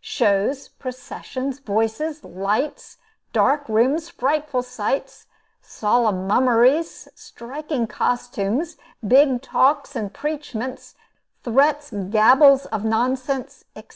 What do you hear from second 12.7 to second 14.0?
nonsense, etc.